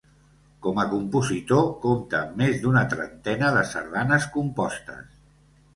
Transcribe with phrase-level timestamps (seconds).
[0.67, 5.27] Com a compositor compta amb més d’una trentena de sardanes compostes.